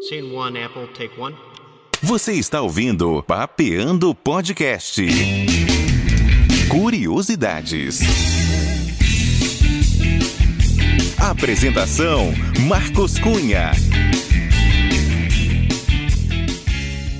Scene 0.00 0.32
one, 0.34 0.56
Apple, 0.56 0.86
take 0.94 1.20
one. 1.20 1.36
Você 2.02 2.32
está 2.32 2.62
ouvindo 2.62 3.22
Papeando 3.22 4.14
Podcast. 4.14 4.98
Curiosidades. 6.70 8.00
Apresentação: 11.18 12.32
Marcos 12.66 13.18
Cunha. 13.18 13.72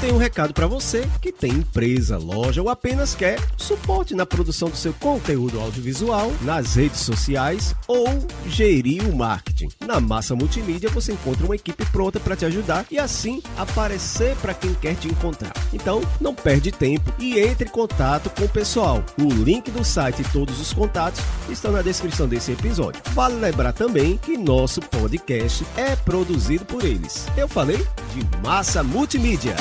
Tenho 0.00 0.14
um 0.14 0.18
recado 0.18 0.54
para 0.54 0.66
você 0.66 1.06
que 1.20 1.30
tem 1.30 1.52
empresa, 1.52 2.16
loja 2.16 2.62
ou 2.62 2.70
apenas 2.70 3.14
quer 3.14 3.38
suporte 3.58 4.14
na 4.14 4.24
produção 4.24 4.70
do 4.70 4.76
seu 4.76 4.94
conteúdo 4.94 5.60
audiovisual, 5.60 6.32
nas 6.40 6.74
redes 6.74 7.00
sociais 7.00 7.74
ou 7.86 8.06
gerir 8.46 9.06
o 9.06 9.14
marketing. 9.14 9.68
Na 9.86 10.00
Massa 10.00 10.34
Multimídia 10.34 10.88
você 10.88 11.12
encontra 11.12 11.44
uma 11.44 11.54
equipe 11.54 11.84
pronta 11.86 12.18
para 12.18 12.34
te 12.34 12.46
ajudar 12.46 12.86
e 12.90 12.98
assim 12.98 13.42
aparecer 13.58 14.34
para 14.36 14.54
quem 14.54 14.72
quer 14.72 14.94
te 14.94 15.06
encontrar. 15.06 15.52
Então, 15.70 16.00
não 16.18 16.34
perde 16.34 16.72
tempo 16.72 17.12
e 17.18 17.38
entre 17.38 17.68
em 17.68 17.70
contato 17.70 18.30
com 18.30 18.44
o 18.44 18.48
pessoal. 18.48 19.04
O 19.20 19.28
link 19.28 19.70
do 19.70 19.84
site 19.84 20.22
e 20.22 20.28
todos 20.30 20.58
os 20.60 20.72
contatos 20.72 21.20
estão 21.50 21.72
na 21.72 21.82
descrição 21.82 22.26
desse 22.26 22.52
episódio. 22.52 23.02
Vale 23.10 23.34
lembrar 23.34 23.74
também 23.74 24.16
que 24.16 24.38
nosso 24.38 24.80
podcast 24.80 25.66
é 25.76 25.94
produzido 25.94 26.64
por 26.64 26.84
eles. 26.84 27.26
Eu 27.36 27.48
falei 27.48 27.86
de 28.14 28.38
Massa 28.42 28.82
Multimídia. 28.82 29.56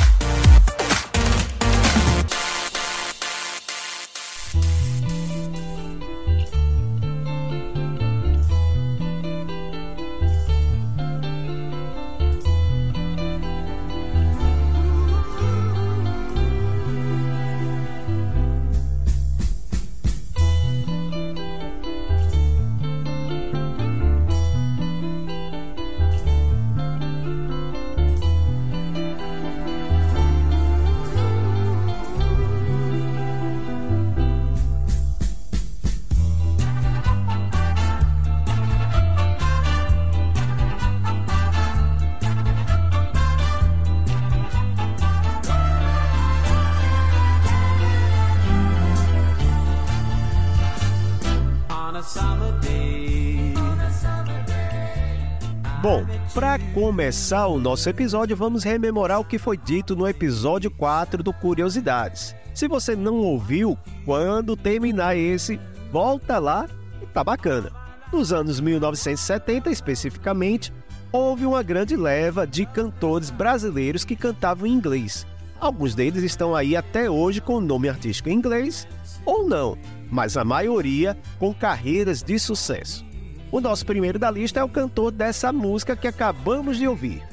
Bom, 55.81 56.06
para 56.34 56.59
começar 56.73 57.47
o 57.47 57.57
nosso 57.57 57.88
episódio, 57.88 58.35
vamos 58.35 58.66
rememorar 58.66 59.22
o 59.22 59.23
que 59.23 59.38
foi 59.40 59.56
dito 59.56 59.95
no 59.95 60.06
episódio 60.06 60.69
4 60.69 61.23
do 61.23 61.31
Curiosidades. 61.31 62.35
Se 62.53 62.67
você 62.67 62.97
não 62.97 63.16
ouviu, 63.19 63.78
quando 64.03 64.57
terminar 64.57 65.16
esse, 65.16 65.57
volta 65.89 66.38
lá 66.38 66.68
e 67.01 67.06
tá 67.06 67.23
bacana. 67.23 67.72
Nos 68.12 68.34
anos 68.34 68.59
1970, 68.59 69.69
especificamente, 69.69 70.73
houve 71.13 71.45
uma 71.45 71.63
grande 71.63 71.95
leva 71.95 72.45
de 72.45 72.66
cantores 72.66 73.29
brasileiros 73.29 74.03
que 74.03 74.18
cantavam 74.18 74.68
em 74.68 74.73
inglês. 74.73 75.25
Alguns 75.62 75.95
deles 75.95 76.23
estão 76.23 76.53
aí 76.53 76.75
até 76.75 77.09
hoje 77.09 77.39
com 77.39 77.62
nome 77.62 77.88
artístico 77.88 78.28
em 78.28 78.34
inglês 78.34 78.85
ou 79.25 79.47
não, 79.47 79.78
mas 80.12 80.35
a 80.35 80.44
maioria 80.44 81.18
com 81.38 81.53
carreiras 81.53 82.22
de 82.22 82.38
sucesso. 82.38 83.09
O 83.52 83.60
nosso 83.60 83.86
primeiro 83.86 84.20
da 84.20 84.30
lista 84.30 84.60
é 84.60 84.64
o 84.64 84.70
cantor 84.70 85.12
dessa 85.12 85.52
música 85.52 85.96
que 85.96 86.08
acabamos 86.08 86.78
de 86.78 86.88
ouvir. 86.88 87.24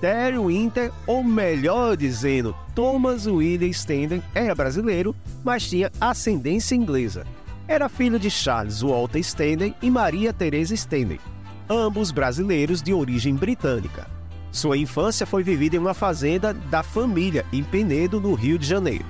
Terry 0.00 0.38
Winter, 0.38 0.90
ou 1.06 1.22
melhor 1.22 1.96
dizendo, 1.98 2.56
Thomas 2.74 3.26
William 3.26 3.68
Standen, 3.68 4.22
era 4.34 4.54
brasileiro, 4.54 5.14
mas 5.44 5.68
tinha 5.68 5.92
ascendência 6.00 6.74
inglesa. 6.74 7.26
Era 7.68 7.90
filho 7.90 8.18
de 8.18 8.30
Charles 8.30 8.80
Walter 8.80 9.18
Standen 9.18 9.74
e 9.82 9.90
Maria 9.90 10.32
Teresa 10.32 10.74
Standen, 10.74 11.20
ambos 11.68 12.10
brasileiros 12.10 12.80
de 12.80 12.94
origem 12.94 13.34
britânica. 13.34 14.06
Sua 14.50 14.78
infância 14.78 15.26
foi 15.26 15.42
vivida 15.42 15.76
em 15.76 15.78
uma 15.78 15.94
fazenda 15.94 16.54
da 16.54 16.82
família 16.82 17.44
em 17.52 17.62
Penedo, 17.62 18.18
no 18.18 18.32
Rio 18.32 18.58
de 18.58 18.66
Janeiro. 18.66 19.04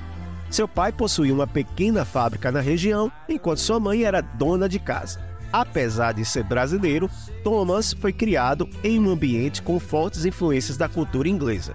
Seu 0.51 0.67
pai 0.67 0.91
possuía 0.91 1.33
uma 1.33 1.47
pequena 1.47 2.05
fábrica 2.05 2.51
na 2.51 2.61
região, 2.61 3.11
enquanto 3.29 3.59
sua 3.59 3.79
mãe 3.79 4.03
era 4.03 4.21
dona 4.21 4.69
de 4.69 4.81
casa. 4.81 5.30
Apesar 5.53 6.13
de 6.13 6.25
ser 6.25 6.45
brasileiro, 6.45 7.11
Thomas 7.43 7.93
foi 7.93 8.13
criado 8.13 8.69
em 8.85 9.01
um 9.01 9.11
ambiente 9.11 9.63
com 9.63 9.81
fortes 9.81 10.25
influências 10.25 10.77
da 10.77 10.89
cultura 10.89 11.29
inglesa. 11.29 11.75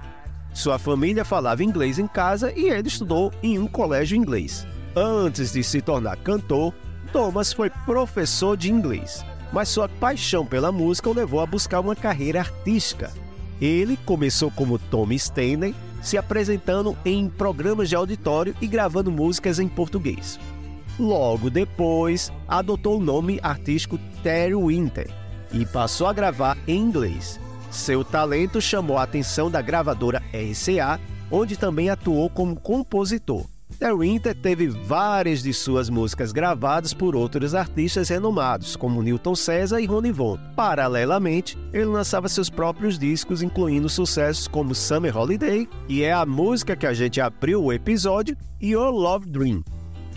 Sua 0.54 0.80
família 0.80 1.26
falava 1.26 1.64
inglês 1.64 2.00
em 2.00 2.08
casa 2.08 2.54
e 2.56 2.70
ele 2.70 2.88
estudou 2.88 3.34
em 3.44 3.60
um 3.60 3.68
colégio 3.68 4.16
inglês. 4.16 4.66
Antes 4.96 5.52
de 5.52 5.62
se 5.62 5.82
tornar 5.82 6.16
cantor, 6.18 6.74
Thomas 7.12 7.52
foi 7.52 7.70
professor 7.86 8.56
de 8.56 8.72
inglês, 8.72 9.26
mas 9.52 9.68
sua 9.68 9.90
paixão 9.90 10.46
pela 10.46 10.72
música 10.72 11.10
o 11.10 11.14
levou 11.14 11.42
a 11.42 11.46
buscar 11.46 11.82
uma 11.82 11.96
carreira 11.96 12.40
artística. 12.40 13.12
Ele 13.60 13.98
começou 14.06 14.50
como 14.50 14.80
Tommy 14.80 15.16
Stanley, 15.16 15.76
se 16.02 16.18
apresentando 16.18 16.96
em 17.04 17.28
programas 17.28 17.90
de 17.90 17.96
auditório 17.96 18.56
e 18.62 18.68
gravando 18.68 19.12
músicas 19.12 19.60
em 19.60 19.68
português. 19.68 20.40
Logo 20.98 21.50
depois, 21.50 22.32
adotou 22.48 22.98
o 22.98 23.04
nome 23.04 23.40
artístico 23.44 24.00
Terry 24.24 24.56
Winter 24.56 25.10
e 25.52 25.66
passou 25.66 26.08
a 26.08 26.14
gravar 26.14 26.58
em 26.68 26.78
inglês. 26.78 27.40
Seu 27.70 28.04
talento 28.04 28.62
chamou 28.62 28.98
a 28.98 29.04
atenção 29.04 29.52
da 29.52 29.62
gravadora 29.62 30.24
RCA, 30.34 31.00
onde 31.30 31.58
também 31.58 31.90
atuou 31.90 32.30
como 32.30 32.56
compositor. 32.56 33.46
Terry 33.78 33.98
Winter 33.98 34.34
teve 34.34 34.68
várias 34.68 35.44
de 35.44 35.54
suas 35.54 35.90
músicas 35.90 36.32
gravadas 36.32 36.94
por 36.94 37.14
outros 37.14 37.54
artistas 37.54 38.08
renomados, 38.08 38.78
como 38.78 39.04
Newton 39.04 39.36
César 39.36 39.82
e 39.82 39.86
Ronnie 39.86 40.14
Von. 40.14 40.38
Paralelamente, 40.56 41.58
ele 41.74 41.86
lançava 41.86 42.30
seus 42.30 42.50
próprios 42.50 42.98
discos, 42.98 43.42
incluindo 43.42 43.90
sucessos 43.90 44.48
como 44.48 44.74
Summer 44.74 45.18
Holiday, 45.18 45.68
que 45.88 46.04
é 46.04 46.14
a 46.14 46.26
música 46.26 46.76
que 46.76 46.88
a 46.88 46.94
gente 46.94 47.20
abriu 47.20 47.62
o 47.62 47.74
episódio, 47.74 48.38
e 48.62 48.70
Your 48.70 48.92
Love 48.92 49.28
Dream. 49.28 49.62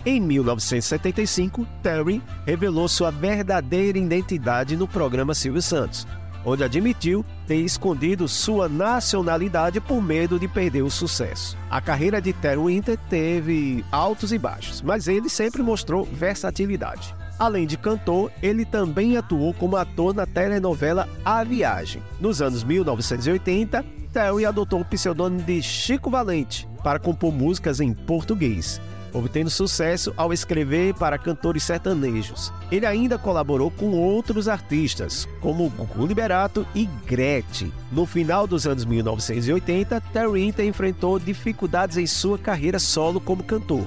Em 0.09 0.19
1975, 0.21 1.67
Terry 1.83 2.23
revelou 2.47 2.89
sua 2.89 3.11
verdadeira 3.11 3.99
identidade 3.99 4.75
no 4.75 4.89
programa 4.89 5.35
Silvio 5.35 5.61
Santos, 5.61 6.07
onde 6.47 6.65
admitiu 6.65 7.23
ter 7.47 7.57
escondido 7.57 8.27
sua 8.27 8.71
nacionalidade 8.71 9.83
por 9.83 10.01
medo 10.01 10.39
de 10.39 10.49
perder 10.49 10.81
o 10.81 10.91
sucesso. 10.91 11.59
A 11.69 11.79
carreira 11.83 12.23
de 12.23 12.33
Terry 12.33 12.57
Winter 12.57 12.99
teve 13.11 13.85
altos 13.93 14.33
e 14.33 14.39
baixos, 14.39 14.81
mas 14.81 15.09
ele 15.09 15.29
sempre 15.29 15.63
mostrou 15.63 16.07
versatilidade. 16.07 17.15
Além 17.39 17.67
de 17.67 17.77
cantor, 17.77 18.33
ele 18.43 18.65
também 18.65 19.19
atuou 19.19 19.53
como 19.53 19.77
ator 19.77 20.15
na 20.15 20.25
telenovela 20.25 21.07
A 21.23 21.45
Viagem. 21.45 22.03
Nos 22.19 22.41
anos 22.41 22.65
1980, 22.65 23.85
Terry 24.11 24.47
adotou 24.47 24.81
o 24.81 24.85
pseudônimo 24.87 25.43
de 25.43 25.61
Chico 25.63 26.09
Valente 26.09 26.67
para 26.83 26.99
compor 26.99 27.31
músicas 27.31 27.79
em 27.79 27.93
português. 27.93 28.81
Obtendo 29.13 29.51
sucesso 29.51 30.13
ao 30.17 30.33
escrever 30.33 30.95
para 30.95 31.19
cantores 31.19 31.63
sertanejos. 31.63 32.53
Ele 32.71 32.87
ainda 32.87 33.19
colaborou 33.19 33.71
com 33.71 33.93
outros 33.93 34.49
artistas, 34.49 35.29
como 35.41 35.69
Gugu 35.71 36.07
Liberato 36.07 36.67
e 36.75 36.87
Gretchen. 37.07 37.73
No 37.91 38.07
final 38.07 38.47
dos 38.47 38.67
anos 38.67 38.85
1980, 38.85 40.01
Terrinta 40.13 40.65
enfrentou 40.65 41.19
dificuldades 41.19 41.97
em 41.97 42.07
sua 42.07 42.39
carreira 42.39 42.79
solo 42.79 43.21
como 43.21 43.45
cantor, 43.45 43.87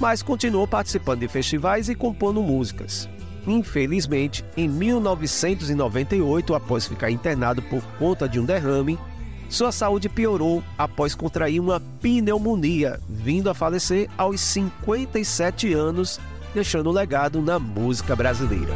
mas 0.00 0.22
continuou 0.22 0.66
participando 0.66 1.20
de 1.20 1.28
festivais 1.28 1.88
e 1.88 1.94
compondo 1.94 2.42
músicas. 2.42 3.08
Infelizmente, 3.46 4.44
em 4.56 4.68
1998, 4.68 6.54
após 6.54 6.86
ficar 6.86 7.10
internado 7.10 7.60
por 7.62 7.82
conta 7.98 8.28
de 8.28 8.38
um 8.38 8.44
derrame, 8.44 8.98
sua 9.52 9.70
saúde 9.70 10.08
piorou 10.08 10.62
após 10.78 11.14
contrair 11.14 11.60
uma 11.60 11.78
pneumonia, 12.00 12.98
vindo 13.06 13.50
a 13.50 13.54
falecer 13.54 14.08
aos 14.16 14.40
57 14.40 15.74
anos, 15.74 16.18
deixando 16.54 16.88
um 16.88 16.92
legado 16.92 17.42
na 17.42 17.58
música 17.58 18.16
brasileira. 18.16 18.72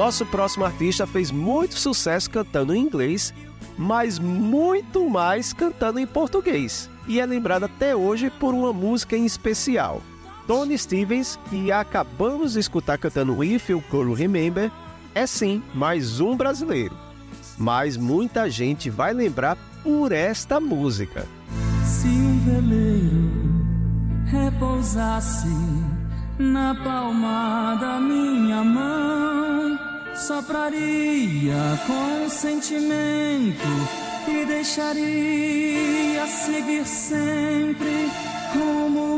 Nosso 0.00 0.24
próximo 0.24 0.64
artista 0.64 1.06
fez 1.06 1.30
muito 1.30 1.78
sucesso 1.78 2.30
cantando 2.30 2.74
em 2.74 2.80
inglês, 2.80 3.34
mas 3.76 4.18
muito 4.18 5.06
mais 5.10 5.52
cantando 5.52 5.98
em 5.98 6.06
português, 6.06 6.88
e 7.06 7.20
é 7.20 7.26
lembrado 7.26 7.64
até 7.64 7.94
hoje 7.94 8.30
por 8.30 8.54
uma 8.54 8.72
música 8.72 9.14
em 9.14 9.26
especial. 9.26 10.00
Tony 10.46 10.78
Stevens, 10.78 11.38
que 11.50 11.70
acabamos 11.70 12.54
de 12.54 12.60
escutar 12.60 12.96
cantando 12.96 13.44
If 13.44 13.68
You 13.68 13.84
Could 13.90 14.14
Remember, 14.14 14.70
é 15.14 15.26
sim 15.26 15.62
mais 15.74 16.18
um 16.18 16.34
brasileiro. 16.34 16.96
Mas 17.58 17.98
muita 17.98 18.48
gente 18.48 18.88
vai 18.88 19.12
lembrar 19.12 19.58
por 19.82 20.12
esta 20.12 20.58
música. 20.58 21.28
Se 21.84 22.08
um 22.08 22.38
veleiro 22.38 23.30
repousasse 24.24 25.46
na 26.38 26.74
palma 26.74 27.74
da 27.78 28.00
minha 28.00 28.64
mão, 28.64 29.89
sopraria 30.20 31.80
com 31.86 32.28
sentimento 32.28 33.64
e 34.28 34.44
deixaria 34.44 36.26
seguir 36.26 36.86
sempre 36.86 38.10
rumo 38.52 39.09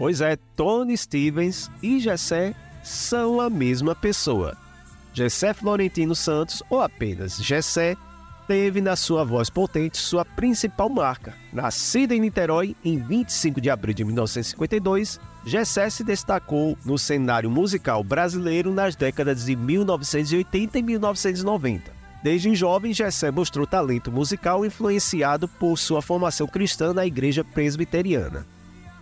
Pois 0.00 0.22
é, 0.22 0.34
Tony 0.56 0.96
Stevens 0.96 1.70
e 1.82 2.00
Gessé 2.00 2.54
são 2.82 3.38
a 3.38 3.50
mesma 3.50 3.94
pessoa. 3.94 4.56
Gessé 5.12 5.52
Florentino 5.52 6.14
Santos, 6.14 6.62
ou 6.70 6.80
apenas 6.80 7.36
Gessé, 7.36 7.98
teve 8.48 8.80
na 8.80 8.96
sua 8.96 9.24
voz 9.24 9.50
potente 9.50 9.98
sua 9.98 10.24
principal 10.24 10.88
marca. 10.88 11.34
Nascida 11.52 12.14
em 12.14 12.20
Niterói 12.20 12.74
em 12.82 12.96
25 12.98 13.60
de 13.60 13.68
abril 13.68 13.92
de 13.92 14.02
1952, 14.02 15.20
Gessé 15.44 15.90
se 15.90 16.02
destacou 16.02 16.78
no 16.82 16.98
cenário 16.98 17.50
musical 17.50 18.02
brasileiro 18.02 18.72
nas 18.72 18.96
décadas 18.96 19.44
de 19.44 19.54
1980 19.54 20.78
e 20.78 20.82
1990. 20.82 21.92
Desde 22.22 22.54
jovem, 22.54 22.94
Gessé 22.94 23.30
mostrou 23.30 23.66
talento 23.66 24.10
musical 24.10 24.64
influenciado 24.64 25.46
por 25.46 25.76
sua 25.76 26.00
formação 26.00 26.46
cristã 26.46 26.94
na 26.94 27.04
igreja 27.04 27.44
presbiteriana. 27.44 28.46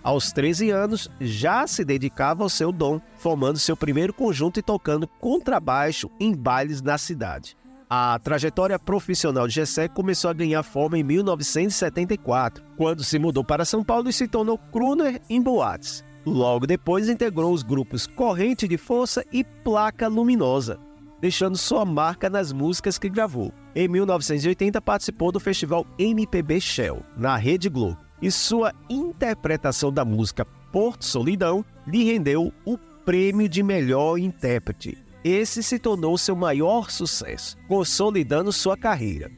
Aos 0.09 0.33
13 0.33 0.71
anos, 0.71 1.11
já 1.21 1.67
se 1.67 1.85
dedicava 1.85 2.43
ao 2.43 2.49
seu 2.49 2.73
dom, 2.73 2.99
formando 3.19 3.59
seu 3.59 3.77
primeiro 3.77 4.11
conjunto 4.15 4.59
e 4.59 4.63
tocando 4.63 5.07
contrabaixo 5.07 6.11
em 6.19 6.35
bailes 6.35 6.81
na 6.81 6.97
cidade. 6.97 7.55
A 7.91 8.19
trajetória 8.19 8.79
profissional 8.79 9.47
de 9.47 9.57
Gessé 9.57 9.87
começou 9.87 10.31
a 10.31 10.33
ganhar 10.33 10.63
forma 10.63 10.97
em 10.99 11.03
1974, 11.03 12.65
quando 12.75 13.05
se 13.05 13.19
mudou 13.19 13.45
para 13.45 13.67
São 13.67 13.85
Paulo 13.85 14.09
e 14.09 14.13
se 14.15 14.27
tornou 14.27 14.57
crooner 14.57 15.21
em 15.29 15.43
boates. 15.43 16.03
Logo 16.25 16.67
depois 16.67 17.07
integrou 17.07 17.53
os 17.53 17.63
grupos 17.63 18.07
Corrente 18.07 18.67
de 18.67 18.79
Força 18.79 19.23
e 19.31 19.45
Placa 19.45 20.09
Luminosa, 20.09 20.81
deixando 21.21 21.59
sua 21.59 21.85
marca 21.85 22.31
nas 22.31 22.51
músicas 22.51 22.97
que 22.97 23.11
gravou. 23.11 23.53
Em 23.75 23.87
1980 23.87 24.81
participou 24.81 25.31
do 25.31 25.39
festival 25.39 25.87
MPB 25.99 26.63
Shell, 26.63 27.03
na 27.15 27.37
Rede 27.37 27.69
Globo, 27.69 28.08
e 28.21 28.31
sua 28.31 28.73
interpretação 28.89 29.93
da 29.93 30.05
música 30.05 30.45
Porto 30.73 31.05
Solidão 31.05 31.65
lhe 31.87 32.05
rendeu 32.05 32.53
o 32.65 32.77
prêmio 33.05 33.49
de 33.49 33.63
melhor 33.63 34.19
intérprete. 34.19 34.99
Esse 35.25 35.63
se 35.63 35.79
tornou 35.79 36.17
seu 36.17 36.37
maior 36.37 36.91
sucesso, 36.91 37.57
consolidando 37.67 38.53
sua 38.53 38.77
carreira. 38.77 39.31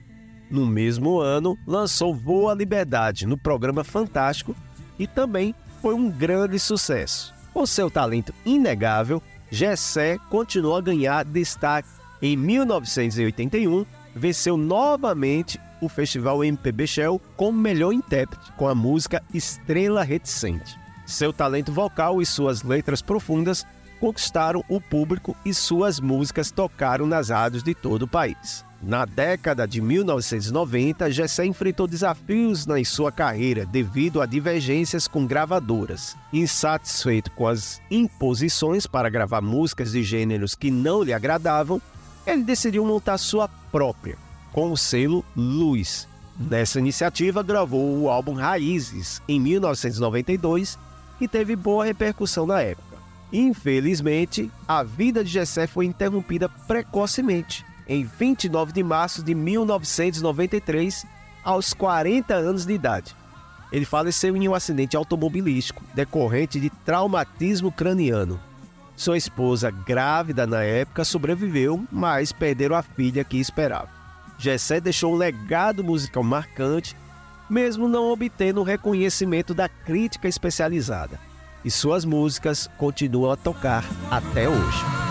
No 0.50 0.66
mesmo 0.66 1.20
ano, 1.20 1.56
lançou 1.66 2.14
Voa 2.14 2.54
Liberdade 2.54 3.26
no 3.26 3.38
programa 3.38 3.84
Fantástico 3.84 4.54
e 4.98 5.06
também 5.06 5.54
foi 5.80 5.94
um 5.94 6.10
grande 6.10 6.58
sucesso. 6.58 7.32
Com 7.52 7.64
seu 7.64 7.90
talento 7.90 8.34
inegável, 8.44 9.22
Gessé 9.50 10.18
continuou 10.28 10.76
a 10.76 10.80
ganhar 10.80 11.24
destaque. 11.24 11.88
Em 12.20 12.36
1981, 12.36 13.86
venceu 14.14 14.56
novamente 14.56 15.58
o 15.80 15.88
Festival 15.88 16.44
MPB 16.44 16.86
Shell 16.86 17.20
como 17.36 17.58
melhor 17.58 17.92
intérprete 17.92 18.52
com 18.52 18.68
a 18.68 18.74
música 18.74 19.22
Estrela 19.32 20.02
Reticente. 20.02 20.78
Seu 21.06 21.32
talento 21.32 21.72
vocal 21.72 22.22
e 22.22 22.26
suas 22.26 22.62
letras 22.62 23.02
profundas 23.02 23.66
conquistaram 23.98 24.64
o 24.68 24.80
público 24.80 25.36
e 25.44 25.52
suas 25.52 26.00
músicas 26.00 26.50
tocaram 26.50 27.06
nas 27.06 27.28
rádios 27.28 27.62
de 27.62 27.74
todo 27.74 28.02
o 28.02 28.08
país. 28.08 28.64
Na 28.82 29.04
década 29.04 29.68
de 29.68 29.78
1990, 29.78 31.10
Gessé 31.10 31.44
enfrentou 31.44 31.86
desafios 31.86 32.64
na 32.64 32.82
sua 32.82 33.12
carreira 33.12 33.66
devido 33.66 34.22
a 34.22 34.26
divergências 34.26 35.06
com 35.06 35.26
gravadoras. 35.26 36.16
Insatisfeito 36.32 37.30
com 37.32 37.46
as 37.46 37.82
imposições 37.90 38.86
para 38.86 39.10
gravar 39.10 39.42
músicas 39.42 39.92
de 39.92 40.02
gêneros 40.02 40.54
que 40.54 40.70
não 40.70 41.02
lhe 41.02 41.12
agradavam, 41.12 41.80
ele 42.26 42.42
decidiu 42.42 42.86
montar 42.86 43.18
sua 43.18 43.48
própria, 43.70 44.16
com 44.52 44.72
o 44.72 44.76
selo 44.76 45.24
Luz. 45.36 46.08
Nessa 46.38 46.78
iniciativa, 46.78 47.42
gravou 47.42 47.98
o 47.98 48.08
álbum 48.08 48.32
Raízes 48.32 49.20
em 49.28 49.38
1992 49.38 50.78
e 51.20 51.28
teve 51.28 51.54
boa 51.54 51.84
repercussão 51.84 52.46
na 52.46 52.60
época. 52.62 52.96
Infelizmente, 53.32 54.50
a 54.66 54.82
vida 54.82 55.22
de 55.22 55.30
Gessé 55.30 55.66
foi 55.66 55.86
interrompida 55.86 56.48
precocemente, 56.48 57.64
em 57.86 58.04
29 58.04 58.72
de 58.72 58.82
março 58.82 59.22
de 59.22 59.34
1993, 59.34 61.06
aos 61.44 61.74
40 61.74 62.34
anos 62.34 62.64
de 62.64 62.72
idade. 62.72 63.14
Ele 63.70 63.84
faleceu 63.84 64.36
em 64.36 64.48
um 64.48 64.54
acidente 64.54 64.96
automobilístico 64.96 65.84
decorrente 65.94 66.58
de 66.58 66.70
traumatismo 66.70 67.70
craniano. 67.70 68.40
Sua 68.96 69.16
esposa, 69.16 69.70
grávida 69.70 70.46
na 70.46 70.62
época, 70.62 71.04
sobreviveu, 71.04 71.84
mas 71.90 72.32
perderam 72.32 72.76
a 72.76 72.82
filha 72.82 73.24
que 73.24 73.38
esperava. 73.38 73.99
Gessé 74.40 74.80
deixou 74.80 75.12
um 75.12 75.16
legado 75.16 75.84
musical 75.84 76.22
marcante, 76.22 76.96
mesmo 77.48 77.86
não 77.86 78.10
obtendo 78.10 78.62
o 78.62 78.64
reconhecimento 78.64 79.52
da 79.52 79.68
crítica 79.68 80.26
especializada. 80.26 81.18
e 81.62 81.70
suas 81.70 82.06
músicas 82.06 82.70
continuam 82.78 83.32
a 83.32 83.36
tocar 83.36 83.84
até 84.10 84.48
hoje. 84.48 85.09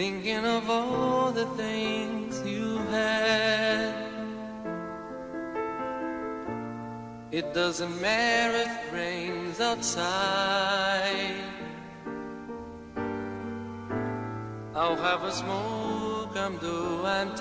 Thinking 0.00 0.46
of 0.46 0.70
all 0.70 1.30
the 1.30 1.44
things 1.58 2.40
you 2.46 2.78
had. 2.88 3.94
It 7.30 7.52
doesn't 7.52 8.00
matter 8.00 8.56
if 8.56 8.70
it 8.70 8.94
rains 8.94 9.60
outside. 9.60 11.34
I'll 14.74 14.96
have 14.96 15.22
a 15.22 15.32
smoke, 15.32 16.34
I'm 16.34 16.56
do 16.56 17.04
I'm 17.04 17.34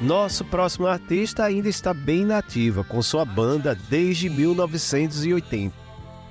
Nosso 0.00 0.46
próximo 0.46 0.86
artista 0.86 1.44
ainda 1.44 1.68
está 1.68 1.92
bem 1.92 2.24
nativa 2.24 2.82
com 2.82 3.02
sua 3.02 3.22
banda 3.22 3.76
desde 3.90 4.30
1980. 4.30 5.74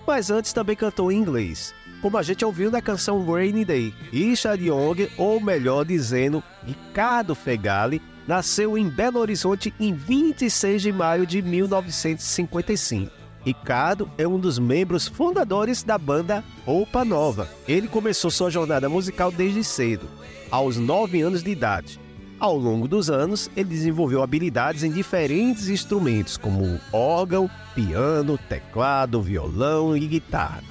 Mas 0.08 0.32
antes 0.32 0.52
também 0.52 0.76
cantou 0.76 1.12
em 1.12 1.18
inglês, 1.20 1.72
como 2.02 2.18
a 2.18 2.24
gente 2.24 2.44
ouviu 2.44 2.72
na 2.72 2.82
canção 2.82 3.24
Rainy 3.32 3.64
Day. 3.64 3.94
Richard 4.12 4.66
Young, 4.66 5.08
ou 5.18 5.40
melhor 5.40 5.86
dizendo, 5.86 6.44
Ricardo 6.66 7.36
Fegali, 7.36 8.02
nasceu 8.28 8.76
em 8.76 8.90
Belo 8.90 9.20
Horizonte 9.20 9.72
em 9.80 9.94
26 9.94 10.82
de 10.82 10.92
maio 10.92 11.28
de 11.28 11.40
1955. 11.40 13.12
Ricardo 13.46 14.10
é 14.18 14.28
um 14.28 14.40
dos 14.40 14.58
membros 14.58 15.08
fundadores 15.08 15.84
da 15.84 15.98
banda 15.98 16.44
Roupa 16.66 17.06
Nova. 17.06 17.48
Ele 17.68 17.88
começou 17.88 18.32
sua 18.32 18.50
jornada 18.50 18.90
musical 18.90 19.32
desde 19.32 19.64
cedo, 19.64 20.10
aos 20.50 20.76
9 20.76 21.22
anos 21.22 21.44
de 21.44 21.52
idade. 21.52 22.09
Ao 22.40 22.58
longo 22.58 22.88
dos 22.88 23.10
anos, 23.10 23.52
ele 23.54 23.70
desenvolveu 23.70 24.24
habilidades 24.24 24.84
em 24.84 24.92
diferentes 24.92 25.68
instrumentos, 25.68 26.38
como 26.38 26.80
órgão, 26.94 27.50
piano, 27.76 28.38
teclado, 28.38 29.22
violão 29.22 29.96
e 29.98 30.08
guitarra. 30.08 30.64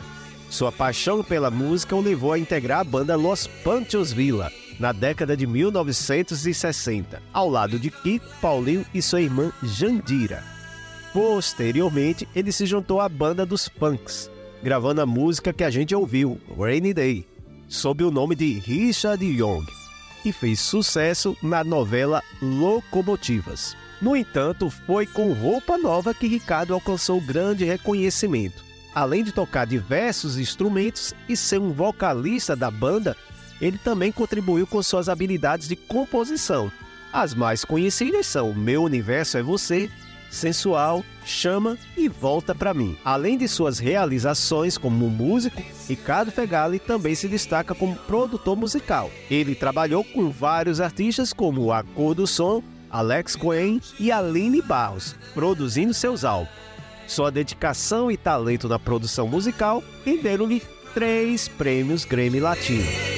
Sua 0.49 0.73
paixão 0.73 1.23
pela 1.23 1.51
música 1.51 1.95
o 1.95 2.01
levou 2.01 2.33
a 2.33 2.39
integrar 2.39 2.81
a 2.81 2.85
banda 2.85 3.15
Los 3.17 3.47
Panchos 3.47 4.11
Villa 4.11 4.51
na 4.81 4.93
década 4.93 5.37
de 5.37 5.47
1960, 5.47 7.21
ao 7.35 7.51
lado 7.51 7.79
de 7.79 7.91
Kiko, 7.91 8.25
Paulinho 8.41 8.87
e 8.95 9.03
sua 9.03 9.21
irmã 9.21 9.53
Jandira. 9.63 10.43
Posteriormente, 11.13 12.27
ele 12.35 12.51
se 12.51 12.65
juntou 12.65 13.01
à 13.01 13.09
banda 13.11 13.45
dos 13.45 13.69
Punks, 13.69 14.31
gravando 14.63 15.03
a 15.03 15.07
música 15.07 15.53
que 15.53 15.65
a 15.65 15.71
gente 15.71 15.95
ouviu, 15.95 16.41
Rainy 16.57 16.95
Day, 16.95 17.27
sob 17.67 18.05
o 18.05 18.11
nome 18.11 18.35
de 18.35 18.59
Richard 18.61 19.23
Young, 19.23 19.67
e 20.28 20.32
fez 20.32 20.61
sucesso 20.61 21.37
na 21.42 21.64
novela 21.64 22.23
Locomotivas. 22.40 23.76
No 24.00 24.14
entanto, 24.14 24.70
foi 24.70 25.06
com 25.06 25.32
roupa 25.32 25.76
nova 25.76 26.14
que 26.14 26.28
Ricardo 26.28 26.75
alcançou 26.75 27.20
grande 27.20 27.64
reconhecimento. 27.64 28.62
Além 28.94 29.25
de 29.25 29.32
tocar 29.32 29.66
diversos 29.66 30.38
instrumentos 30.38 31.14
e 31.28 31.37
ser 31.37 31.61
um 31.61 31.73
vocalista 31.73 32.54
da 32.54 32.70
banda, 32.70 33.16
ele 33.61 33.78
também 33.78 34.12
contribuiu 34.12 34.66
com 34.66 34.82
suas 34.82 35.08
habilidades 35.08 35.68
de 35.68 35.76
composição. 35.76 36.70
As 37.12 37.35
mais 37.35 37.64
conhecidas 37.64 38.26
são 38.26 38.52
Meu 38.52 38.85
Universo 38.85 39.38
é 39.38 39.42
Você, 39.42 39.90
Sensual, 40.30 41.04
Chama 41.25 41.78
e 41.97 42.08
Volta 42.08 42.54
Pra 42.54 42.73
Mim. 42.75 42.97
Além 43.04 43.37
de 43.37 43.49
suas 43.49 43.78
realizações 43.78 44.78
como 44.78 45.08
músico, 45.08 45.62
Ricardo 45.88 46.30
Fegali 46.30 46.78
também 46.78 47.14
se 47.14 47.28
destaca 47.28 47.75
como 47.75 47.97
produtor 47.97 48.56
musical. 48.56 49.11
Ele 49.30 49.54
trabalhou 49.54 50.04
com 50.04 50.30
vários 50.30 50.80
artistas 50.80 51.32
como 51.32 51.73
A 51.73 51.82
Cor 51.82 52.14
do 52.14 52.26
Som, 52.26 52.62
Alex 52.90 53.37
Cohen 53.37 53.80
e 53.99 54.11
Aline 54.11 54.62
Barros, 54.62 55.14
produzindo 55.35 55.92
seus 55.92 56.25
álbuns. 56.25 56.50
Sua 57.06 57.30
dedicação 57.30 58.11
e 58.11 58.16
talento 58.16 58.68
na 58.68 58.78
produção 58.78 59.26
musical 59.26 59.82
renderam-lhe 60.04 60.62
três 60.92 61.49
prêmios 61.49 62.04
Grammy 62.04 62.38
Latino. 62.38 63.18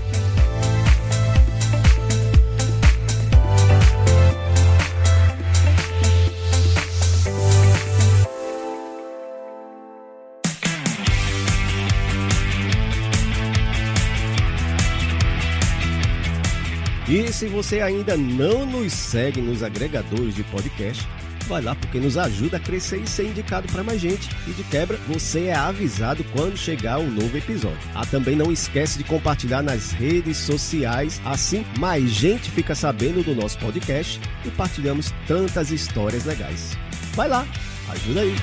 E 17.31 17.33
se 17.33 17.47
você 17.47 17.79
ainda 17.79 18.17
não 18.17 18.65
nos 18.65 18.91
segue 18.91 19.41
nos 19.41 19.63
agregadores 19.63 20.35
de 20.35 20.43
podcast, 20.43 21.07
vai 21.47 21.61
lá 21.61 21.73
porque 21.73 21.97
nos 21.97 22.17
ajuda 22.17 22.57
a 22.57 22.59
crescer 22.59 22.97
e 22.97 23.07
ser 23.07 23.27
indicado 23.27 23.71
para 23.71 23.81
mais 23.85 24.01
gente. 24.01 24.27
E 24.45 24.51
de 24.51 24.65
quebra, 24.65 24.99
você 25.07 25.45
é 25.45 25.55
avisado 25.55 26.25
quando 26.33 26.57
chegar 26.57 26.99
um 26.99 27.09
novo 27.09 27.37
episódio. 27.37 27.79
Ah, 27.95 28.05
também 28.05 28.35
não 28.35 28.51
esquece 28.51 28.97
de 28.97 29.05
compartilhar 29.05 29.61
nas 29.61 29.91
redes 29.91 30.39
sociais, 30.39 31.21
assim 31.23 31.65
mais 31.79 32.09
gente 32.09 32.51
fica 32.51 32.75
sabendo 32.75 33.23
do 33.23 33.33
nosso 33.33 33.57
podcast 33.59 34.19
e 34.43 34.49
partilhamos 34.51 35.13
tantas 35.25 35.71
histórias 35.71 36.25
legais. 36.25 36.77
Vai 37.15 37.29
lá, 37.29 37.47
ajuda 37.93 38.19
aí. 38.19 38.35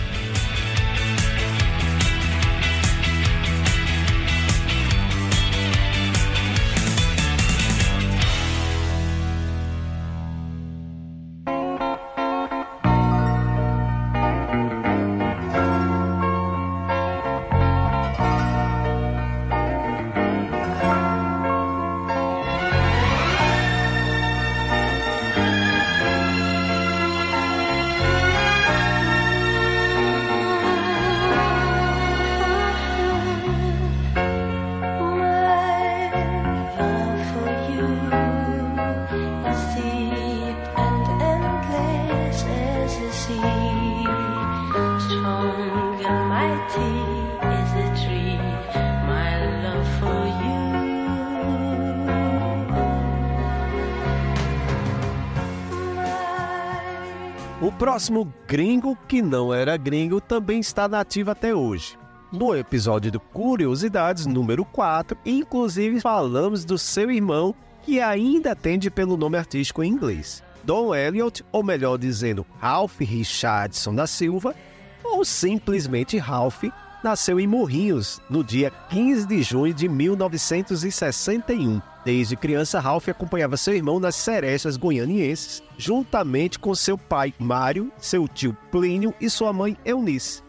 O 57.61 57.73
próximo 57.73 58.33
gringo 58.47 58.97
que 59.09 59.21
não 59.21 59.53
era 59.53 59.77
gringo 59.77 60.21
também 60.21 60.61
está 60.61 60.87
nativo 60.87 61.33
até 61.33 61.53
hoje. 61.53 61.99
No 62.31 62.55
episódio 62.55 63.11
do 63.11 63.19
Curiosidades 63.19 64.27
número 64.27 64.65
4, 64.65 65.19
inclusive 65.27 66.01
falamos 66.01 66.65
do 66.65 66.79
seu 66.79 67.11
irmão 67.11 67.53
que 67.83 68.01
ainda 68.01 68.53
atende 68.53 68.89
pelo 68.93 69.17
nome 69.17 69.37
artístico 69.37 69.83
em 69.83 69.91
inglês. 69.91 70.41
Don 70.63 70.95
Elliot, 70.95 71.45
ou 71.51 71.65
melhor 71.65 71.99
dizendo, 71.99 72.47
Ralph 72.61 73.01
Richardson 73.01 73.93
da 73.93 74.07
Silva, 74.07 74.55
ou 75.03 75.25
simplesmente 75.25 76.17
Ralph, 76.17 76.63
nasceu 77.03 77.39
em 77.39 77.47
Morrinhos 77.47 78.21
no 78.29 78.43
dia 78.43 78.71
15 78.91 79.27
de 79.27 79.43
junho 79.43 79.73
de 79.73 79.89
1961. 79.89 81.81
Desde 82.05 82.37
criança, 82.37 82.81
Ralph 82.81 83.09
acompanhava 83.09 83.57
seu 83.57 83.75
irmão 83.75 84.01
nas 84.01 84.17
serestas 84.17 84.77
goianienses, 84.77 85.63
juntamente 85.77 86.59
com 86.59 86.75
seu 86.75 86.97
pai 86.97 87.35
Mário, 87.39 87.93
seu 87.99 88.27
tio 88.27 88.57
Plínio 88.71 89.15
e 89.21 89.29
sua 89.29 89.53
mãe 89.53 89.77
Eunice. 89.85 90.43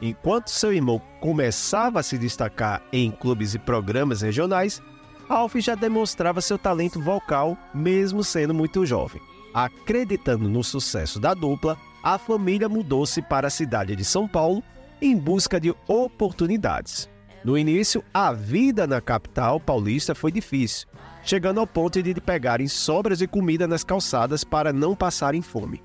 Enquanto 0.00 0.48
seu 0.48 0.72
irmão 0.72 1.00
começava 1.20 2.00
a 2.00 2.02
se 2.02 2.18
destacar 2.18 2.82
em 2.92 3.10
clubes 3.10 3.54
e 3.54 3.58
programas 3.58 4.22
regionais, 4.22 4.82
Ralph 5.28 5.54
já 5.56 5.74
demonstrava 5.74 6.40
seu 6.40 6.58
talento 6.58 7.00
vocal, 7.00 7.56
mesmo 7.72 8.24
sendo 8.24 8.52
muito 8.52 8.84
jovem. 8.84 9.20
Acreditando 9.54 10.48
no 10.48 10.64
sucesso 10.64 11.20
da 11.20 11.34
dupla, 11.34 11.76
a 12.02 12.18
família 12.18 12.68
mudou-se 12.68 13.22
para 13.22 13.46
a 13.46 13.50
cidade 13.50 13.94
de 13.94 14.04
São 14.04 14.26
Paulo 14.26 14.62
em 15.02 15.16
busca 15.16 15.60
de 15.60 15.74
oportunidades. 15.88 17.10
No 17.44 17.58
início, 17.58 18.04
a 18.14 18.32
vida 18.32 18.86
na 18.86 19.00
capital 19.00 19.58
paulista 19.58 20.14
foi 20.14 20.30
difícil, 20.30 20.86
chegando 21.24 21.58
ao 21.58 21.66
ponto 21.66 22.00
de 22.00 22.14
pegarem 22.20 22.68
sobras 22.68 23.18
de 23.18 23.26
comida 23.26 23.66
nas 23.66 23.82
calçadas 23.82 24.44
para 24.44 24.72
não 24.72 24.94
passarem 24.94 25.42
fome. 25.42 25.82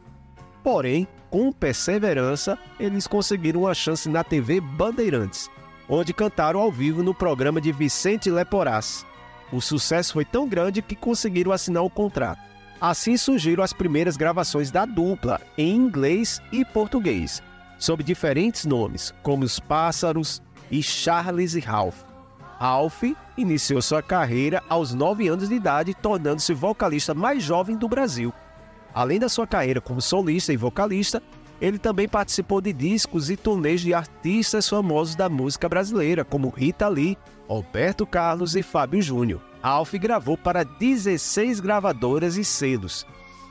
Porém, 0.63 1.07
com 1.31 1.51
perseverança, 1.51 2.59
eles 2.79 3.07
conseguiram 3.07 3.61
uma 3.61 3.73
chance 3.73 4.07
na 4.07 4.23
TV 4.23 4.61
Bandeirantes, 4.61 5.49
onde 5.89 6.13
cantaram 6.13 6.59
ao 6.59 6.71
vivo 6.71 7.01
no 7.01 7.13
programa 7.13 7.59
de 7.59 7.71
Vicente 7.71 8.29
Leporás. 8.29 9.03
O 9.51 9.59
sucesso 9.59 10.13
foi 10.13 10.25
tão 10.25 10.47
grande 10.47 10.81
que 10.81 10.95
conseguiram 10.95 11.51
assinar 11.51 11.83
o 11.83 11.89
contrato. 11.89 12.41
Assim 12.79 13.17
surgiram 13.17 13.63
as 13.63 13.73
primeiras 13.73 14.15
gravações 14.15 14.69
da 14.69 14.85
dupla, 14.85 15.41
em 15.57 15.75
inglês 15.75 16.39
e 16.51 16.63
português, 16.63 17.41
sob 17.77 18.03
diferentes 18.03 18.65
nomes, 18.65 19.13
como 19.23 19.43
Os 19.43 19.59
Pássaros 19.59 20.41
e 20.71 20.81
Charles 20.81 21.53
e 21.55 21.59
Ralph. 21.59 22.03
Ralph 22.59 23.03
iniciou 23.37 23.81
sua 23.81 24.01
carreira 24.01 24.63
aos 24.67 24.93
9 24.93 25.27
anos 25.27 25.49
de 25.49 25.55
idade, 25.55 25.93
tornando-se 25.93 26.53
o 26.53 26.55
vocalista 26.55 27.13
mais 27.13 27.43
jovem 27.43 27.77
do 27.77 27.87
Brasil. 27.87 28.33
Além 28.93 29.19
da 29.19 29.29
sua 29.29 29.45
carreira 29.45 29.79
como 29.79 30.01
solista 30.01 30.51
e 30.51 30.57
vocalista, 30.57 31.21
ele 31.61 31.77
também 31.77 32.07
participou 32.07 32.59
de 32.61 32.73
discos 32.73 33.29
e 33.29 33.37
turnês 33.37 33.81
de 33.81 33.93
artistas 33.93 34.67
famosos 34.67 35.15
da 35.15 35.29
música 35.29 35.69
brasileira, 35.69 36.25
como 36.25 36.49
Rita 36.49 36.87
Lee, 36.87 37.17
Roberto 37.47 38.05
Carlos 38.05 38.55
e 38.55 38.63
Fábio 38.63 39.01
Júnior. 39.01 39.41
Ralph 39.61 39.93
gravou 39.93 40.37
para 40.37 40.63
16 40.63 41.59
gravadoras 41.59 42.37
e 42.37 42.43
selos, 42.43 43.05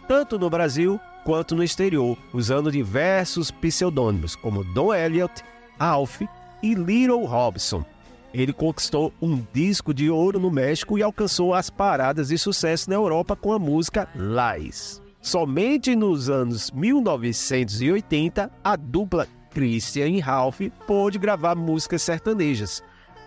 tanto 0.09 0.39
no 0.39 0.49
Brasil 0.49 1.01
quanto 1.27 1.57
no 1.57 1.65
exterior, 1.65 2.17
usando 2.33 2.71
diversos 2.71 3.51
pseudônimos 3.51 4.37
como 4.37 4.63
Don 4.63 4.95
Elliott, 4.95 5.43
Alf 5.77 6.23
e 6.63 6.73
Little 6.73 7.25
Robson. 7.25 7.85
Ele 8.33 8.53
conquistou 8.53 9.13
um 9.21 9.45
disco 9.53 9.93
de 9.93 10.09
ouro 10.09 10.39
no 10.39 10.53
México 10.53 10.97
e 10.97 11.03
alcançou 11.03 11.53
as 11.53 11.69
paradas 11.69 12.29
de 12.29 12.39
sucesso 12.39 12.89
na 12.89 12.95
Europa 12.95 13.35
com 13.35 13.53
a 13.53 13.59
música 13.59 14.09
Lies. 14.15 15.03
Somente 15.21 15.97
nos 15.97 16.31
anos 16.31 16.71
1980, 16.71 18.49
a 18.63 18.77
dupla 18.77 19.27
Christian 19.51 20.07
e 20.07 20.21
Ralph 20.21 20.61
pôde 20.87 21.19
gravar 21.19 21.57
músicas 21.57 22.03
sertanejas, 22.03 22.85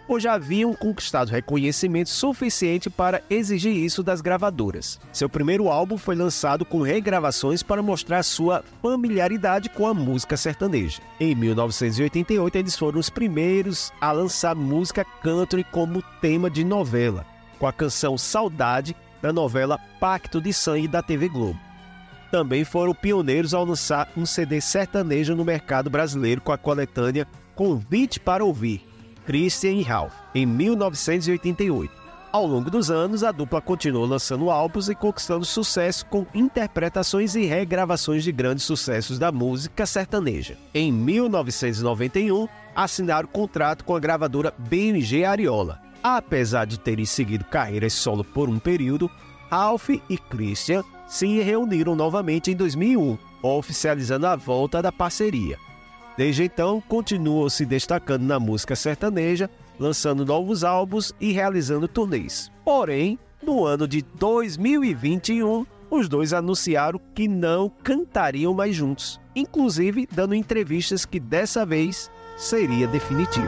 ou 0.10 0.20
já 0.20 0.34
haviam 0.34 0.74
conquistado 0.74 1.30
reconhecimento 1.30 2.10
suficiente 2.10 2.90
para 2.90 3.22
exigir 3.30 3.76
isso 3.76 4.02
das 4.02 4.20
gravadoras. 4.20 5.00
Seu 5.14 5.30
primeiro 5.30 5.70
álbum 5.70 6.00
foi 6.00 6.16
lançado 6.16 6.66
com 6.66 6.82
regravações 6.82 7.62
para 7.62 7.84
mostrar 7.84 8.24
sua 8.24 8.64
familiaridade 8.82 9.70
com 9.70 9.86
a 9.86 9.94
música 9.94 10.36
sertaneja. 10.36 11.00
Em 11.20 11.36
1988, 11.36 12.58
eles 12.58 12.76
foram 12.76 13.00
os 13.00 13.10
primeiros 13.10 13.94
a 14.02 14.12
lançar 14.12 14.56
música 14.56 15.06
country 15.22 15.64
como 15.64 16.04
tema 16.20 16.50
de 16.50 16.64
novela, 16.64 17.24
com 17.60 17.68
a 17.68 17.72
canção 17.72 18.18
Saudade 18.18 18.96
da 19.22 19.32
novela 19.32 19.80
Pacto 20.00 20.42
de 20.42 20.52
Sangue 20.52 20.88
da 20.88 21.04
TV 21.04 21.30
Globo. 21.30 21.60
Também 22.32 22.64
foram 22.64 22.96
pioneiros 22.96 23.54
ao 23.54 23.66
lançar 23.66 24.10
um 24.18 24.26
CD 24.26 24.60
sertanejo 24.60 25.36
no 25.36 25.46
mercado 25.46 25.90
brasileiro 25.90 26.42
com 26.42 26.52
a 26.52 26.58
coletânea 26.58 27.28
Convite 27.56 28.20
para 28.20 28.44
Ouvir, 28.44 28.89
Christian 29.30 29.74
e 29.74 29.84
Ralph, 29.84 30.16
em 30.34 30.44
1988. 30.44 31.94
Ao 32.32 32.48
longo 32.48 32.72
dos 32.72 32.90
anos, 32.90 33.24
a 33.24 33.32
dupla 33.32 33.62
continuou 33.62 34.08
lançando 34.08 34.50
álbuns 34.50 34.90
e 34.90 34.96
conquistando 34.96 35.46
sucesso 35.46 36.04
com 36.08 36.26
interpretações 36.34 37.36
e 37.36 37.46
regravações 37.46 38.24
de 38.24 38.32
grandes 38.32 38.66
sucessos 38.66 39.20
da 39.20 39.32
música 39.32 39.86
sertaneja. 39.86 40.58
Em 40.74 40.92
1991, 40.92 42.48
assinaram 42.76 43.28
contrato 43.28 43.86
com 43.86 43.96
a 43.96 44.00
gravadora 44.00 44.52
BMG 44.58 45.24
Ariola. 45.24 45.80
Apesar 46.02 46.66
de 46.66 46.80
terem 46.80 47.06
seguido 47.06 47.46
carreiras 47.46 47.94
solo 47.94 48.24
por 48.24 48.50
um 48.50 48.58
período, 48.58 49.12
Ralph 49.52 49.90
e 49.90 50.18
Christian 50.18 50.84
se 51.08 51.40
reuniram 51.40 51.96
novamente 51.96 52.50
em 52.50 52.56
2001, 52.56 53.16
oficializando 53.44 54.26
a 54.26 54.36
volta 54.36 54.82
da 54.82 54.92
parceria. 54.92 55.69
Desde 56.20 56.44
então, 56.44 56.82
continuam 56.82 57.48
se 57.48 57.66
destacando 57.66 58.24
na 58.24 58.38
música 58.42 58.76
sertaneja, 58.76 59.50
lançando 59.80 60.26
novos 60.26 60.66
álbuns 60.66 61.14
e 61.18 61.32
realizando 61.32 61.88
turnês. 61.88 62.52
Porém, 62.66 63.18
no 63.42 63.66
ano 63.66 63.88
de 63.88 64.02
2021, 64.02 65.66
os 65.90 66.10
dois 66.10 66.34
anunciaram 66.34 67.00
que 67.16 67.26
não 67.26 67.70
cantariam 67.70 68.54
mais 68.54 68.76
juntos, 68.76 69.18
inclusive 69.34 70.10
dando 70.12 70.36
entrevistas 70.36 71.06
que 71.06 71.22
dessa 71.22 71.66
vez 71.66 72.12
seria 72.36 72.86
definitivo. 72.86 73.48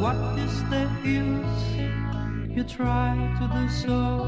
What 0.00 0.16
is 0.38 0.64
the 0.70 0.88
use? 1.04 2.56
You 2.56 2.64
try 2.64 3.14
to 3.38 3.44
do 3.52 3.68
so. 3.68 4.24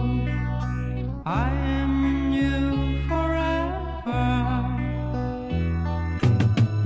I 1.24 1.48
am 1.48 2.04
in 2.04 2.32
you 2.35 3.08
forever. 3.08 4.28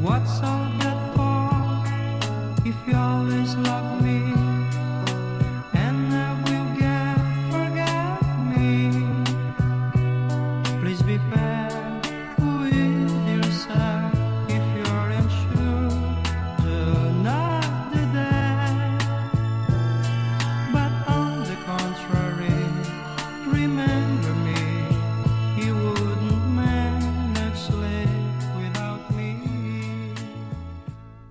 What's 0.00 0.40
all 0.40 0.75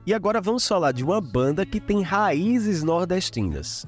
E 0.05 0.13
agora 0.13 0.39
vamos 0.39 0.67
falar 0.67 0.91
de 0.91 1.03
uma 1.03 1.19
banda 1.19 1.65
que 1.65 1.79
tem 1.79 2.03
raízes 2.03 2.83
nordestinas. 2.83 3.87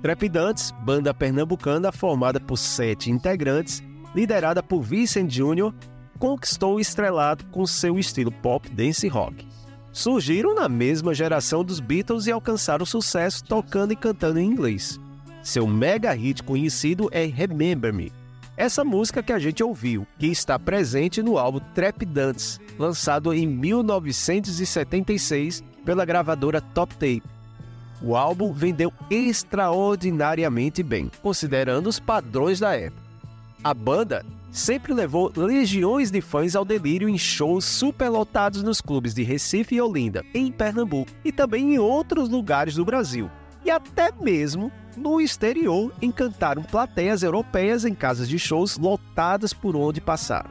Trepidantes, 0.00 0.72
banda 0.82 1.12
pernambucana 1.12 1.92
formada 1.92 2.40
por 2.40 2.56
sete 2.56 3.10
integrantes, 3.10 3.82
liderada 4.14 4.62
por 4.62 4.80
Vicent 4.80 5.30
Jr., 5.30 5.74
conquistou 6.18 6.76
o 6.76 6.80
estrelado 6.80 7.44
com 7.46 7.66
seu 7.66 7.98
estilo 7.98 8.32
pop 8.32 8.66
dance 8.70 9.06
rock. 9.08 9.46
Surgiram 9.92 10.54
na 10.54 10.70
mesma 10.70 11.12
geração 11.12 11.62
dos 11.62 11.80
Beatles 11.80 12.26
e 12.26 12.32
alcançaram 12.32 12.86
sucesso 12.86 13.44
tocando 13.44 13.92
e 13.92 13.96
cantando 13.96 14.38
em 14.38 14.46
inglês. 14.46 14.98
Seu 15.42 15.66
mega 15.66 16.12
hit 16.12 16.42
conhecido 16.42 17.08
é 17.12 17.24
Remember 17.24 17.92
Me, 17.92 18.10
essa 18.58 18.84
música 18.84 19.22
que 19.22 19.32
a 19.32 19.38
gente 19.38 19.62
ouviu, 19.62 20.04
que 20.18 20.26
está 20.26 20.58
presente 20.58 21.22
no 21.22 21.38
álbum 21.38 21.60
Trepidantes, 21.72 22.60
lançado 22.76 23.32
em 23.32 23.46
1976 23.46 25.62
pela 25.84 26.04
gravadora 26.04 26.60
Top 26.60 26.92
Tape. 26.94 27.22
O 28.02 28.16
álbum 28.16 28.52
vendeu 28.52 28.92
extraordinariamente 29.08 30.82
bem, 30.82 31.08
considerando 31.22 31.88
os 31.88 32.00
padrões 32.00 32.58
da 32.58 32.74
época. 32.74 33.00
A 33.62 33.72
banda 33.72 34.26
sempre 34.50 34.92
levou 34.92 35.32
legiões 35.36 36.10
de 36.10 36.20
fãs 36.20 36.56
ao 36.56 36.64
delírio 36.64 37.08
em 37.08 37.16
shows 37.16 37.64
superlotados 37.64 38.64
nos 38.64 38.80
clubes 38.80 39.14
de 39.14 39.22
Recife 39.22 39.76
e 39.76 39.80
Olinda, 39.80 40.24
em 40.34 40.50
Pernambuco, 40.50 41.12
e 41.24 41.30
também 41.30 41.74
em 41.74 41.78
outros 41.78 42.28
lugares 42.28 42.74
do 42.74 42.84
Brasil. 42.84 43.30
E 43.64 43.70
até 43.70 44.12
mesmo 44.20 44.70
no 44.96 45.20
exterior 45.20 45.92
encantaram 46.02 46.62
plateias 46.62 47.22
europeias 47.22 47.84
em 47.84 47.94
casas 47.94 48.28
de 48.28 48.38
shows 48.38 48.76
lotadas 48.76 49.52
por 49.52 49.76
onde 49.76 50.00
passaram. 50.00 50.50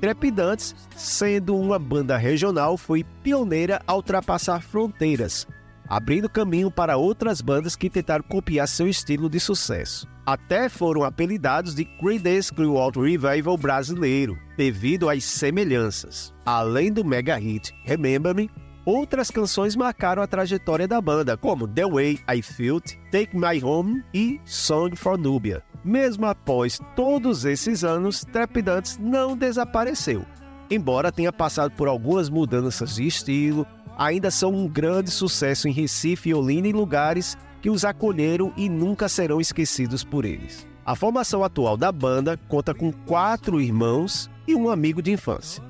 Trepidantes, 0.00 0.74
sendo 0.96 1.56
uma 1.56 1.78
banda 1.78 2.16
regional, 2.16 2.76
foi 2.76 3.04
pioneira 3.22 3.82
a 3.86 3.94
ultrapassar 3.94 4.62
fronteiras, 4.62 5.46
abrindo 5.88 6.28
caminho 6.28 6.70
para 6.70 6.96
outras 6.96 7.40
bandas 7.40 7.74
que 7.74 7.90
tentaram 7.90 8.22
copiar 8.22 8.68
seu 8.68 8.86
estilo 8.86 9.28
de 9.28 9.40
sucesso. 9.40 10.06
Até 10.24 10.68
foram 10.68 11.02
apelidados 11.04 11.74
de 11.74 11.84
Creedence 11.84 12.52
Clearwater 12.52 13.02
Revival 13.02 13.56
brasileiro, 13.56 14.38
devido 14.56 15.08
às 15.08 15.24
semelhanças. 15.24 16.34
Além 16.44 16.92
do 16.92 17.04
mega 17.04 17.36
hit 17.36 17.74
Remember 17.84 18.34
Me, 18.34 18.50
outras 18.88 19.30
canções 19.30 19.76
marcaram 19.76 20.22
a 20.22 20.26
trajetória 20.26 20.88
da 20.88 20.98
banda, 20.98 21.36
como 21.36 21.68
The 21.68 21.86
Way 21.86 22.20
I 22.34 22.40
Felt, 22.40 22.94
Take 23.12 23.36
My 23.36 23.62
Home 23.62 24.02
e 24.14 24.40
Song 24.46 24.96
for 24.96 25.18
Nubia. 25.18 25.62
Mesmo 25.84 26.24
após 26.24 26.80
todos 26.96 27.44
esses 27.44 27.84
anos, 27.84 28.24
Trepidantes 28.24 28.96
não 28.96 29.36
desapareceu. 29.36 30.24
Embora 30.70 31.12
tenha 31.12 31.30
passado 31.30 31.72
por 31.72 31.86
algumas 31.86 32.30
mudanças 32.30 32.94
de 32.94 33.06
estilo, 33.06 33.66
ainda 33.96 34.30
são 34.30 34.54
um 34.54 34.66
grande 34.66 35.10
sucesso 35.10 35.68
em 35.68 35.72
Recife 35.72 36.30
e 36.30 36.34
Olinda 36.34 36.68
em 36.68 36.72
lugares 36.72 37.36
que 37.60 37.68
os 37.68 37.84
acolheram 37.84 38.54
e 38.56 38.70
nunca 38.70 39.06
serão 39.06 39.38
esquecidos 39.38 40.02
por 40.02 40.24
eles. 40.24 40.66
A 40.86 40.94
formação 40.94 41.44
atual 41.44 41.76
da 41.76 41.92
banda 41.92 42.38
conta 42.48 42.72
com 42.72 42.90
quatro 42.90 43.60
irmãos 43.60 44.30
e 44.46 44.54
um 44.54 44.70
amigo 44.70 45.02
de 45.02 45.12
infância. 45.12 45.62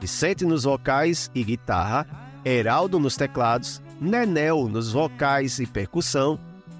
Vicente 0.00 0.44
nos 0.44 0.62
vocais 0.62 1.28
e 1.34 1.42
guitarra, 1.42 2.31
Heraldo 2.44 2.98
nos 2.98 3.16
teclados, 3.16 3.80
Nenel 4.00 4.68
nos 4.68 4.92
vocais 4.92 5.58
e 5.58 5.66
percussão, 5.66 6.38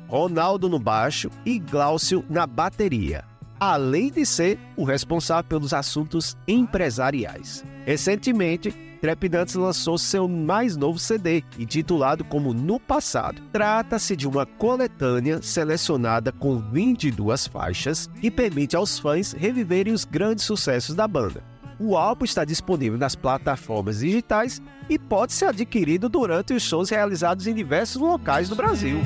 Ronaldo 0.09 0.69
no 0.69 0.79
baixo 0.79 1.31
e 1.47 1.59
Glaucio 1.59 2.25
na 2.29 2.47
bateria, 2.47 3.25
além 3.59 4.11
de 4.11 4.27
ser 4.27 4.59
o 4.77 4.85
responsável 4.85 5.45
pelos 5.45 5.73
assuntos 5.73 6.37
empresariais. 6.47 7.65
Recentemente, 7.87 8.73
Trepidantes 9.03 9.57
lançou 9.57 9.99
seu 9.99 10.29
mais 10.29 10.77
novo 10.77 10.97
CD, 10.97 11.43
intitulado 11.59 12.23
como 12.23 12.55
No 12.55 12.79
Passado. 12.79 13.43
Trata-se 13.51 14.15
de 14.15 14.29
uma 14.29 14.47
coletânea 14.47 15.43
selecionada 15.43 16.31
com 16.31 16.59
22 16.59 17.49
faixas 17.49 18.09
que 18.21 18.31
permite 18.31 18.77
aos 18.77 19.01
fãs 19.01 19.33
reviverem 19.33 19.93
os 19.93 20.05
grandes 20.05 20.45
sucessos 20.45 20.95
da 20.95 21.09
banda. 21.09 21.52
O 21.85 21.97
álbum 21.97 22.25
está 22.25 22.45
disponível 22.45 22.97
nas 22.97 23.17
plataformas 23.17 23.99
digitais 23.99 24.63
e 24.89 24.97
pode 24.97 25.33
ser 25.33 25.47
adquirido 25.47 26.09
durante 26.09 26.55
os 26.55 26.63
shows 26.63 26.91
realizados 26.91 27.49
em 27.49 27.55
diversos 27.55 28.01
locais 28.01 28.49
do 28.49 28.55
Brasil. 28.55 29.01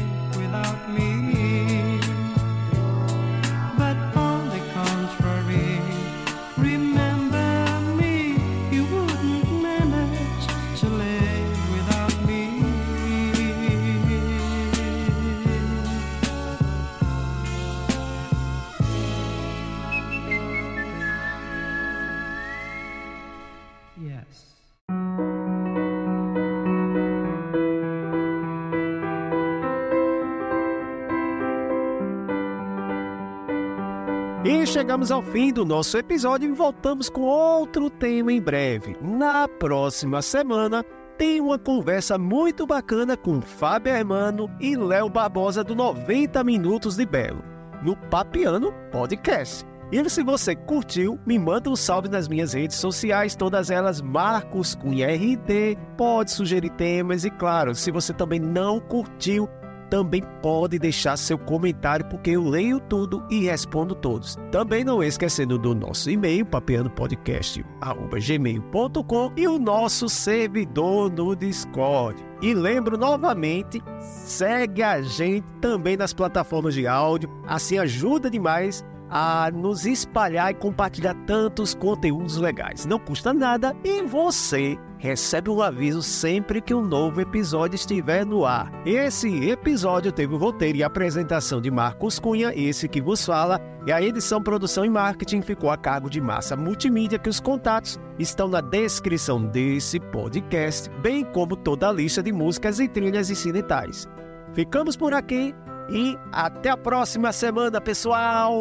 Chegamos 34.87 35.11
ao 35.11 35.21
fim 35.21 35.53
do 35.53 35.65
nosso 35.65 35.99
episódio 35.99 36.49
e 36.49 36.53
voltamos 36.53 37.09
com 37.09 37.23
outro 37.23 37.91
tema 37.91 38.33
em 38.33 38.41
breve. 38.41 38.97
Na 39.03 39.49
próxima 39.49 40.23
semana, 40.23 40.85
tem 41.19 41.41
uma 41.41 41.59
conversa 41.59 42.17
muito 42.17 42.65
bacana 42.65 43.17
com 43.17 43.41
Fábio 43.41 43.93
Hermano 43.93 44.49
e 44.61 44.77
Léo 44.77 45.09
Barbosa 45.09 45.65
do 45.65 45.75
90 45.75 46.45
Minutos 46.45 46.95
de 46.95 47.05
Belo, 47.05 47.43
no 47.83 47.97
Papiano 47.97 48.73
Podcast. 48.93 49.67
E 49.91 50.09
se 50.09 50.23
você 50.23 50.55
curtiu, 50.55 51.19
me 51.27 51.37
manda 51.37 51.69
um 51.69 51.75
salve 51.75 52.09
nas 52.09 52.29
minhas 52.29 52.53
redes 52.53 52.77
sociais, 52.77 53.35
todas 53.35 53.73
elas 53.73 54.01
Marcos 54.01 54.77
Cunha 54.77 55.09
RD. 55.09 55.77
Pode 55.97 56.31
sugerir 56.31 56.71
temas 56.71 57.25
e, 57.25 57.31
claro, 57.31 57.75
se 57.75 57.91
você 57.91 58.13
também 58.13 58.39
não 58.39 58.79
curtiu, 58.79 59.49
também 59.91 60.23
pode 60.43 60.79
deixar 60.79 61.17
seu 61.17 61.39
comentário, 61.39 62.05
porque 62.07 62.31
eu 62.31 62.43
leio 62.43 62.81
tudo 62.81 63.23
e 63.31 63.45
respondo 63.45 63.95
todos. 63.95 64.37
Também 64.51 64.83
não 64.85 65.03
esquecendo 65.03 65.59
do 65.59 65.75
nosso 65.75 66.11
e-mail, 66.11 66.45
papeandopodcast.gmail.com 66.47 69.33
e 69.37 69.49
o 69.49 69.59
nosso 69.59 70.09
servidor 70.09 71.11
no 71.11 71.35
Discord. 71.35 72.25
E 72.43 72.55
lembro 72.55 72.99
novamente, 72.99 73.83
segue 73.99 74.83
a 74.83 75.01
gente 75.01 75.47
também 75.61 75.97
nas 75.97 76.13
plataformas 76.13 76.75
de 76.75 76.87
áudio, 76.87 77.31
assim 77.47 77.79
ajuda 77.79 78.29
demais 78.31 78.85
a 79.11 79.51
nos 79.53 79.87
espalhar 79.87 80.51
e 80.51 80.55
compartilhar 80.55 81.15
tantos 81.27 81.75
conteúdos 81.75 82.37
legais. 82.37 82.87
Não 82.87 82.99
custa 82.99 83.33
nada 83.33 83.75
e 83.85 84.03
você 84.03 84.79
recebe 84.99 85.51
um 85.51 85.61
aviso 85.61 86.03
sempre 86.03 86.61
que 86.61 86.75
um 86.75 86.83
novo 86.83 87.21
episódio 87.21 87.77
estiver 87.77 88.25
no 88.25 88.45
ar. 88.45 88.71
Esse 88.85 89.49
episódio 89.49 90.11
teve 90.11 90.35
o 90.35 90.39
roteiro 90.39 90.79
e 90.79 90.83
apresentação 90.83 91.61
de 91.61 91.71
Marcos 91.71 92.19
Cunha, 92.19 92.53
esse 92.55 92.89
que 92.89 93.01
vos 93.01 93.25
fala, 93.25 93.61
e 93.87 93.93
a 93.93 94.03
edição, 94.03 94.43
produção 94.43 94.85
e 94.85 94.91
marketing 94.91 95.43
ficou 95.43 95.71
a 95.71 95.77
cargo 95.77 96.11
de 96.11 96.21
Massa 96.21 96.57
Multimídia, 96.57 97.19
que 97.19 97.29
os 97.29 97.39
contatos 97.39 98.01
estão 98.19 98.49
na 98.49 98.61
descrição 98.61 99.45
desse 99.45 100.01
podcast, 100.01 100.91
bem 101.03 101.25
como 101.25 101.55
toda 101.57 101.89
a 101.89 101.93
lista 101.93 102.23
de 102.23 102.33
músicas 102.33 102.81
e 102.81 102.89
trilhas 102.89 103.31
incidentais. 103.31 104.09
Ficamos 104.55 104.97
por 104.97 105.13
aqui 105.13 105.55
e 105.91 106.19
até 106.33 106.71
a 106.71 106.77
próxima 106.77 107.33
semana, 107.33 107.81
pessoal! 107.81 108.53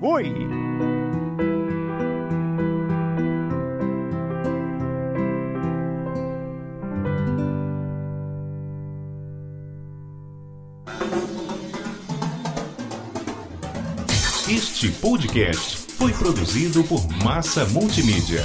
Fui! 0.00 0.32
Este 14.48 14.90
podcast 15.00 15.76
foi 15.98 16.12
produzido 16.12 16.84
por 16.84 17.04
Massa 17.24 17.64
Multimídia. 17.66 18.44